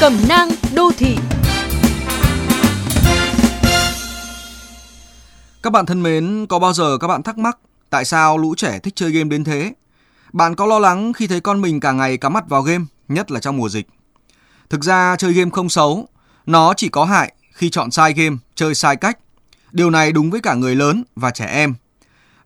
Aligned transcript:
Cẩm 0.00 0.12
nang 0.28 0.48
đô 0.74 0.90
thị 0.98 1.16
Các 5.62 5.70
bạn 5.72 5.86
thân 5.86 6.02
mến, 6.02 6.46
có 6.46 6.58
bao 6.58 6.72
giờ 6.72 6.98
các 6.98 7.06
bạn 7.06 7.22
thắc 7.22 7.38
mắc 7.38 7.58
tại 7.90 8.04
sao 8.04 8.38
lũ 8.38 8.54
trẻ 8.54 8.78
thích 8.78 8.96
chơi 8.96 9.10
game 9.10 9.28
đến 9.28 9.44
thế? 9.44 9.72
Bạn 10.32 10.54
có 10.54 10.66
lo 10.66 10.78
lắng 10.78 11.12
khi 11.12 11.26
thấy 11.26 11.40
con 11.40 11.60
mình 11.60 11.80
cả 11.80 11.92
ngày 11.92 12.16
cắm 12.16 12.32
mặt 12.32 12.44
vào 12.48 12.62
game, 12.62 12.84
nhất 13.08 13.30
là 13.30 13.40
trong 13.40 13.56
mùa 13.56 13.68
dịch? 13.68 13.88
Thực 14.70 14.84
ra 14.84 15.16
chơi 15.16 15.32
game 15.32 15.50
không 15.50 15.68
xấu, 15.68 16.08
nó 16.46 16.74
chỉ 16.76 16.88
có 16.88 17.04
hại 17.04 17.32
khi 17.52 17.70
chọn 17.70 17.90
sai 17.90 18.12
game, 18.12 18.36
chơi 18.54 18.74
sai 18.74 18.96
cách. 18.96 19.18
Điều 19.72 19.90
này 19.90 20.12
đúng 20.12 20.30
với 20.30 20.40
cả 20.40 20.54
người 20.54 20.74
lớn 20.74 21.04
và 21.16 21.30
trẻ 21.30 21.46
em. 21.46 21.74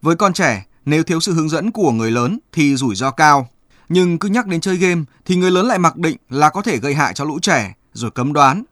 Với 0.02 0.16
con 0.16 0.32
trẻ, 0.32 0.66
nếu 0.84 1.02
thiếu 1.02 1.20
sự 1.20 1.32
hướng 1.32 1.48
dẫn 1.48 1.70
của 1.70 1.90
người 1.90 2.10
lớn 2.10 2.38
thì 2.52 2.76
rủi 2.76 2.94
ro 2.94 3.10
cao. 3.10 3.48
Nhưng 3.88 4.18
cứ 4.18 4.28
nhắc 4.28 4.46
đến 4.46 4.60
chơi 4.60 4.76
game 4.76 5.02
thì 5.24 5.36
người 5.36 5.50
lớn 5.50 5.66
lại 5.66 5.78
mặc 5.78 5.96
định 5.96 6.16
là 6.30 6.50
có 6.50 6.62
thể 6.62 6.78
gây 6.78 6.94
hại 6.94 7.14
cho 7.14 7.24
lũ 7.24 7.38
trẻ 7.42 7.74
rồi 7.92 8.10
cấm 8.10 8.32
đoán. 8.32 8.64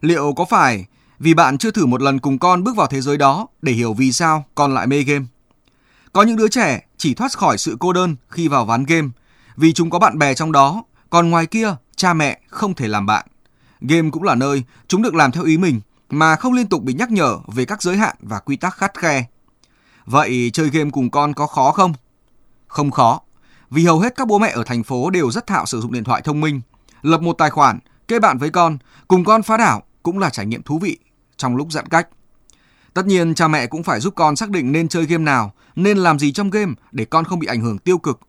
Liệu 0.00 0.32
có 0.36 0.44
phải 0.44 0.86
vì 1.18 1.34
bạn 1.34 1.58
chưa 1.58 1.70
thử 1.70 1.86
một 1.86 2.02
lần 2.02 2.18
cùng 2.18 2.38
con 2.38 2.64
bước 2.64 2.76
vào 2.76 2.86
thế 2.86 3.00
giới 3.00 3.16
đó 3.16 3.46
để 3.62 3.72
hiểu 3.72 3.94
vì 3.94 4.12
sao 4.12 4.44
con 4.54 4.74
lại 4.74 4.86
mê 4.86 5.02
game? 5.02 5.24
Có 6.12 6.22
những 6.22 6.36
đứa 6.36 6.48
trẻ 6.48 6.86
chỉ 6.96 7.14
thoát 7.14 7.38
khỏi 7.38 7.58
sự 7.58 7.76
cô 7.80 7.92
đơn 7.92 8.16
khi 8.28 8.48
vào 8.48 8.64
ván 8.64 8.84
game 8.84 9.08
vì 9.56 9.72
chúng 9.72 9.90
có 9.90 9.98
bạn 9.98 10.18
bè 10.18 10.34
trong 10.34 10.52
đó, 10.52 10.84
còn 11.10 11.30
ngoài 11.30 11.46
kia 11.46 11.74
cha 11.96 12.14
mẹ 12.14 12.40
không 12.48 12.74
thể 12.74 12.88
làm 12.88 13.06
bạn. 13.06 13.26
Game 13.80 14.10
cũng 14.10 14.22
là 14.22 14.34
nơi 14.34 14.62
chúng 14.88 15.02
được 15.02 15.14
làm 15.14 15.32
theo 15.32 15.44
ý 15.44 15.58
mình 15.58 15.80
mà 16.10 16.36
không 16.36 16.52
liên 16.52 16.68
tục 16.68 16.82
bị 16.82 16.94
nhắc 16.94 17.10
nhở 17.10 17.38
về 17.46 17.64
các 17.64 17.82
giới 17.82 17.96
hạn 17.96 18.16
và 18.20 18.38
quy 18.38 18.56
tắc 18.56 18.76
khắt 18.76 18.98
khe. 18.98 19.24
Vậy 20.04 20.50
chơi 20.52 20.70
game 20.70 20.90
cùng 20.90 21.10
con 21.10 21.34
có 21.34 21.46
khó 21.46 21.72
không? 21.72 21.92
Không 22.66 22.90
khó, 22.90 23.20
vì 23.70 23.84
hầu 23.84 24.00
hết 24.00 24.16
các 24.16 24.28
bố 24.28 24.38
mẹ 24.38 24.50
ở 24.54 24.64
thành 24.66 24.82
phố 24.82 25.10
đều 25.10 25.30
rất 25.30 25.46
thạo 25.46 25.66
sử 25.66 25.80
dụng 25.80 25.92
điện 25.92 26.04
thoại 26.04 26.22
thông 26.24 26.40
minh. 26.40 26.60
Lập 27.02 27.22
một 27.22 27.32
tài 27.32 27.50
khoản, 27.50 27.78
kết 28.08 28.18
bạn 28.18 28.38
với 28.38 28.50
con, 28.50 28.78
cùng 29.08 29.24
con 29.24 29.42
phá 29.42 29.56
đảo 29.56 29.82
cũng 30.02 30.18
là 30.18 30.30
trải 30.30 30.46
nghiệm 30.46 30.62
thú 30.62 30.78
vị 30.78 30.98
trong 31.36 31.56
lúc 31.56 31.72
giãn 31.72 31.88
cách. 31.88 32.08
Tất 32.94 33.06
nhiên 33.06 33.34
cha 33.34 33.48
mẹ 33.48 33.66
cũng 33.66 33.82
phải 33.82 34.00
giúp 34.00 34.14
con 34.16 34.36
xác 34.36 34.50
định 34.50 34.72
nên 34.72 34.88
chơi 34.88 35.06
game 35.06 35.24
nào, 35.24 35.52
nên 35.76 35.98
làm 35.98 36.18
gì 36.18 36.32
trong 36.32 36.50
game 36.50 36.72
để 36.92 37.04
con 37.04 37.24
không 37.24 37.38
bị 37.38 37.46
ảnh 37.46 37.60
hưởng 37.60 37.78
tiêu 37.78 37.98
cực. 37.98 38.20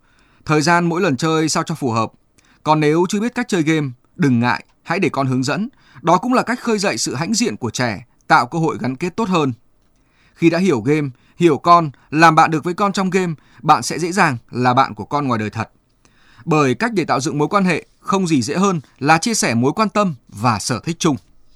Thời 0.46 0.62
gian 0.62 0.86
mỗi 0.86 1.02
lần 1.02 1.18
chơi 1.18 1.50
sao 1.50 1.64
cho 1.64 1.76
phù 1.76 1.92
hợp. 1.92 2.12
Còn 2.64 2.80
nếu 2.80 3.06
chưa 3.10 3.20
biết 3.20 3.36
cách 3.36 3.48
chơi 3.48 3.64
game, 3.64 3.88
đừng 4.16 4.40
ngại, 4.40 4.66
hãy 4.84 5.00
để 5.00 5.10
con 5.10 5.28
hướng 5.28 5.44
dẫn. 5.44 5.70
Đó 6.02 6.18
cũng 6.18 6.34
là 6.34 6.44
cách 6.44 6.60
khơi 6.60 6.80
dậy 6.80 6.98
sự 6.98 7.16
hãnh 7.16 7.34
diện 7.34 7.58
của 7.58 7.70
trẻ, 7.70 8.06
tạo 8.28 8.46
cơ 8.46 8.60
hội 8.60 8.78
gắn 8.80 8.96
kết 8.96 9.16
tốt 9.16 9.30
hơn. 9.30 9.54
Khi 10.34 10.50
đã 10.50 10.58
hiểu 10.60 10.82
game, 10.82 11.10
hiểu 11.38 11.58
con, 11.58 11.90
làm 12.12 12.36
bạn 12.36 12.52
được 12.52 12.64
với 12.64 12.74
con 12.74 12.94
trong 12.94 13.10
game, 13.10 13.34
bạn 13.62 13.84
sẽ 13.84 14.00
dễ 14.00 14.12
dàng 14.12 14.38
là 14.52 14.74
bạn 14.74 14.94
của 14.94 15.06
con 15.06 15.28
ngoài 15.28 15.40
đời 15.40 15.50
thật. 15.50 15.70
Bởi 16.46 16.76
cách 16.76 16.94
để 16.94 17.06
tạo 17.06 17.20
dựng 17.20 17.38
mối 17.38 17.48
quan 17.48 17.66
hệ 17.66 17.86
không 18.00 18.28
gì 18.28 18.42
dễ 18.42 18.56
hơn 18.56 18.82
là 19.00 19.18
chia 19.18 19.34
sẻ 19.34 19.56
mối 19.56 19.74
quan 19.76 19.90
tâm 19.90 20.16
và 20.30 20.60
sở 20.60 20.80
thích 20.80 20.96
chung. 21.00 21.16